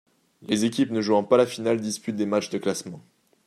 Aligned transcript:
Les 0.41 0.65
équipes 0.65 0.89
ne 0.89 0.99
jouant 0.99 1.23
pas 1.23 1.37
la 1.37 1.45
finale 1.45 1.79
disputent 1.79 2.15
des 2.15 2.25
matchs 2.25 2.49
de 2.49 2.57
classement. 2.57 3.03